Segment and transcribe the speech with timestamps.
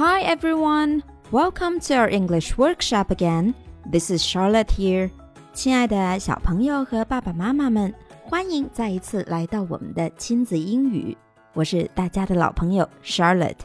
[0.00, 3.52] Hi everyone, welcome to our English workshop again.
[3.90, 5.10] This is Charlotte here.
[5.52, 7.92] 亲爱的小朋友和爸爸妈妈们，
[8.22, 11.16] 欢迎再一次来到我们的亲子英语。
[11.52, 13.56] 我是大家的老朋友 Charlotte。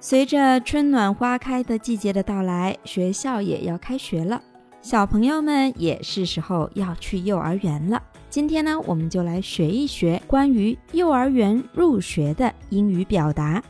[0.00, 4.42] 随着春暖花开的季节的到来，学校也要开学了，
[4.80, 8.02] 小朋友们也是时候要去幼儿园了。
[8.28, 13.62] 今天呢，我们就来学一学关于幼儿园入学的英语表达。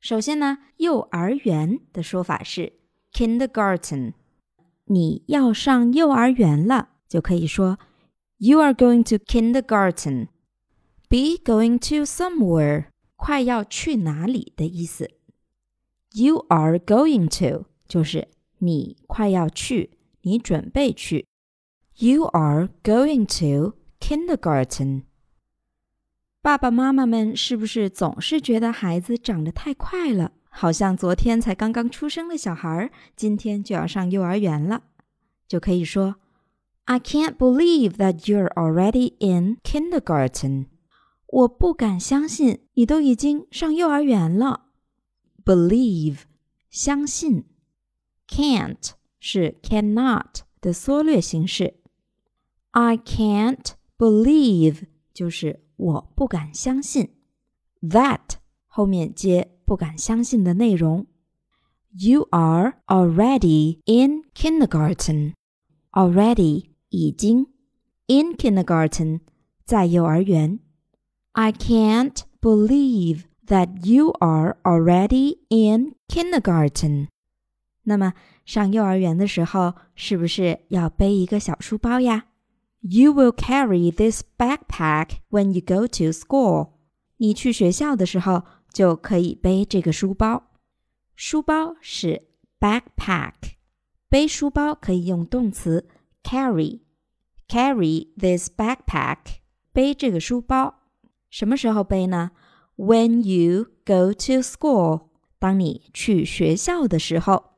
[0.00, 2.74] 首先呢，幼儿园的说法是
[3.12, 4.14] kindergarten。
[4.84, 7.78] 你要上幼儿园了，就可以说
[8.38, 10.28] You are going to kindergarten.
[11.08, 15.10] Be going to somewhere，快要去哪里的意思。
[16.12, 21.26] You are going to 就是你快要去，你准备去。
[21.96, 25.02] You are going to kindergarten.
[26.47, 34.83] 爸爸妈妈们是不是总是觉得孩子长得太快了，好像昨天才刚刚出生的小孩，今天就要上幼儿园了？
[35.47, 40.65] 就可以说：“I can't believe that you're already in kindergarten。”
[41.27, 44.65] 我不敢相信你都已经上幼儿园了。
[45.45, 46.19] Believe，
[46.69, 47.45] 相信。
[48.27, 51.75] Can't 是 cannot 的缩略形式。
[52.71, 57.09] I can't believe 就是 我不敢相信，
[57.81, 58.19] that
[58.67, 61.07] 后面接不敢相信的内容。
[61.95, 65.33] You are already in kindergarten.
[65.91, 67.47] Already 已经
[68.07, 69.21] in kindergarten
[69.63, 70.59] 在幼儿园。
[71.33, 77.09] I can't believe that you are already in kindergarten.
[77.83, 78.13] 那么
[78.45, 82.25] 上幼儿园的时候，是不是要背一个小书包呀
[82.81, 86.73] ？You will carry this backpack when you go to school.
[87.17, 90.51] 你去学校的时候就可以背这个书包。
[91.15, 92.27] 书包是
[92.59, 93.33] backpack，
[94.09, 95.87] 背书包可以用动词
[96.23, 99.17] carry。Carry this backpack，
[99.71, 100.81] 背这个书包。
[101.29, 102.31] 什么时候背呢？
[102.75, 105.09] When you go to school，
[105.39, 107.51] 当你去学校的时候。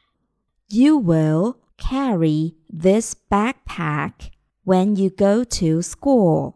[0.68, 4.32] You will carry this backpack
[4.70, 6.54] when you go to school。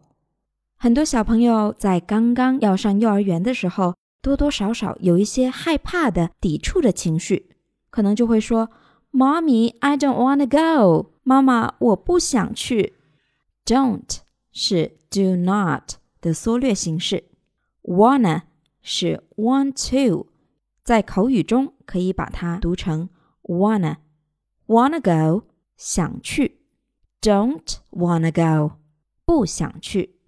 [0.76, 7.50] 很多小朋友在刚刚要上幼儿园的时候，多多少少有一些害怕的、抵触的情绪，
[7.90, 8.70] 可能就会说：“
[9.12, 12.94] Mommy, I don't want to go。”妈妈，我不想去。
[13.66, 14.18] Don't
[14.52, 17.24] 是 do not 的缩略形式，
[17.82, 18.42] wanna
[18.82, 20.26] 是 want to，
[20.82, 23.10] 在口语中可以把它读成
[23.42, 25.46] wanna。Wanna go
[25.76, 26.60] 想去。
[27.24, 28.76] don't wanna go
[29.24, 30.18] 不想去。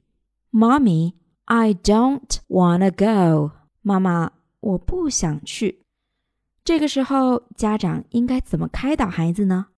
[0.50, 1.14] Mommy,
[1.44, 3.52] I don't wanna go。
[3.80, 5.84] 妈妈，我不想去。
[6.64, 9.68] 这个时候，家长应该怎么开导孩子呢？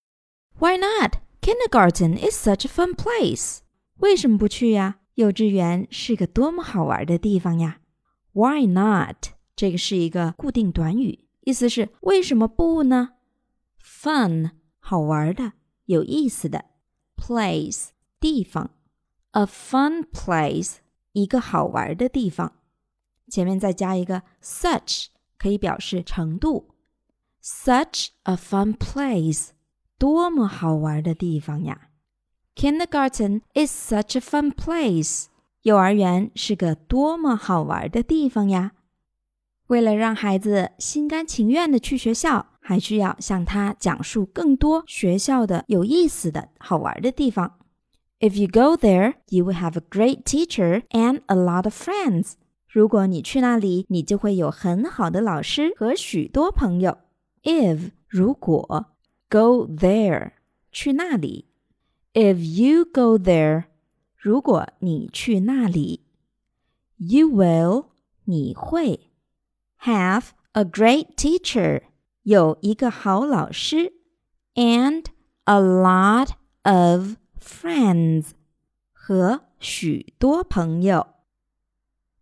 [0.59, 1.17] Why not?
[1.41, 3.61] Kindergarten is such a fun place。
[3.99, 4.97] 为什么不去呀？
[5.15, 7.79] 幼稚园是个多么好玩的地方呀！
[8.33, 9.29] Why not？
[9.55, 13.11] 这个是一个固定短语，意思是为什么不呢？
[13.81, 14.51] Fun
[14.81, 15.53] 好玩的，
[15.87, 16.65] 有意思的。
[17.29, 17.89] place
[18.21, 18.71] 地方，
[19.33, 20.77] a fun place
[21.13, 22.53] 一个好玩的地方，
[23.29, 25.07] 前面再加一个 such
[25.39, 26.75] 可以表示程度，
[27.43, 29.49] such a fun place
[29.99, 31.91] 多么好玩的地方呀！
[32.55, 35.27] Kindergarten is such a fun place
[35.63, 38.73] 幼儿园是个多么好玩的地方呀！
[39.69, 42.48] 为了让孩子心甘情愿的去学校。
[42.69, 47.59] 还需要向他讲述更多学校的有意思的好玩的地方。
[48.21, 52.35] If you go there, you will have a great teacher and a lot of friends.
[52.69, 56.99] 如果你去那里，你就会有很好的老师和许多朋友。
[57.43, 58.87] If 如果
[59.29, 60.33] go there
[60.73, 61.47] 去那里，
[62.15, 63.65] If you go there
[64.17, 66.07] 如果你去那里，
[66.97, 67.87] you will
[68.25, 69.11] 你会
[69.83, 71.83] have a great teacher
[72.29, 73.93] 有一个好老师，
[74.55, 75.05] and
[75.45, 76.31] a lot
[76.63, 78.29] of friends
[78.93, 81.09] 和许多朋友。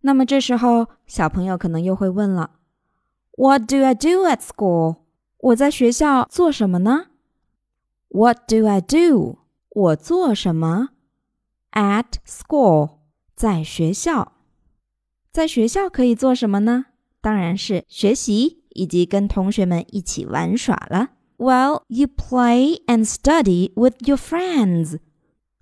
[0.00, 2.59] 那么这时候，小朋友可能又会问了：
[3.37, 4.97] What do I do at school？
[5.38, 7.06] 我在学校做什么呢？
[8.09, 9.38] What do I do？
[9.69, 10.91] 我做什么？
[11.70, 12.99] At school，
[13.35, 14.32] 在学校，
[15.31, 16.87] 在学校可以做什么呢？
[17.20, 18.64] 当然是学习。
[18.77, 21.09] 以及跟同学们一起玩耍了。
[21.38, 25.00] Well, you play and study with your friends.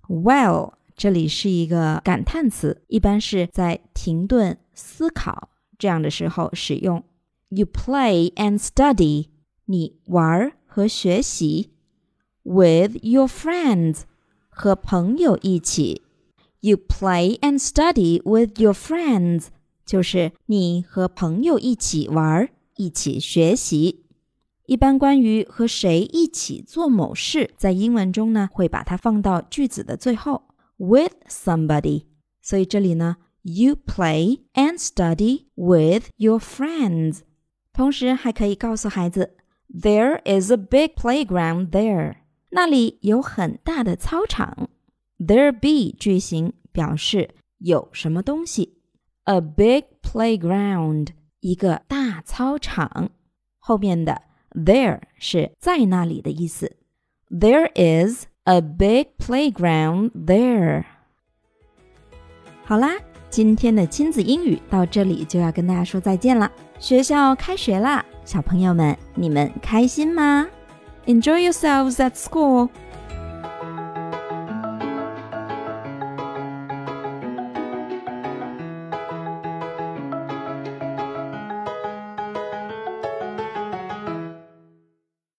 [0.08, 7.04] Well，这里是一个感叹词，一般是在停顿思考这样的时候使用。
[7.50, 9.30] You play and study.
[9.66, 11.72] 你玩和学习。
[12.44, 14.02] With your friends.
[14.50, 16.04] 和朋友一起。
[16.60, 19.48] You play and study with your friends.
[19.86, 24.06] 就是你和朋友一起玩，一起学习。
[24.66, 30.44] 一般关于和谁一起做某事，在英文中呢，会把它放到句子的最后
[30.78, 32.06] ，with somebody。
[32.42, 37.20] 所以这里呢，you play and study with your friends。
[37.72, 39.36] 同时还可以告诉孩子
[39.70, 42.16] ，There is a big playground there。
[42.52, 44.70] 那里有很大的操场。
[45.20, 48.78] There be 句型表示有什么东西
[49.26, 51.10] ，a big playground
[51.45, 53.11] 一个大操场。
[53.59, 56.77] 后面的 there 是在那里的意思。
[57.31, 60.85] There is a big playground there。
[62.65, 62.93] 好啦，
[63.29, 66.51] 今天的亲子英语到这里就要跟大家说再见了。
[66.79, 70.49] 学校开学啦，小朋友们，你们开心吗？
[71.07, 72.69] Enjoy yourselves at school.